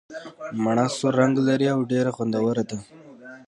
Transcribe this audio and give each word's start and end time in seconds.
مڼه 0.63 0.85
سور 0.97 1.13
رنګ 1.21 1.33
لري 1.47 1.67
او 1.73 1.79
ډېره 1.91 2.11
خوندوره 2.15 2.63
ده. 2.69 2.77